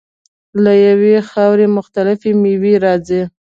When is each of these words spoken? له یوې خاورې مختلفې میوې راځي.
له 0.63 0.71
یوې 0.87 1.15
خاورې 1.29 1.65
مختلفې 1.77 2.31
میوې 2.41 2.73
راځي. 2.85 3.21